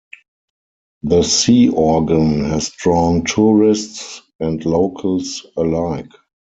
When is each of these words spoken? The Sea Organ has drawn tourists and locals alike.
The 1.03 1.21
Sea 1.21 1.69
Organ 1.69 2.45
has 2.45 2.71
drawn 2.71 3.23
tourists 3.23 4.23
and 4.39 4.65
locals 4.65 5.45
alike. 5.55 6.09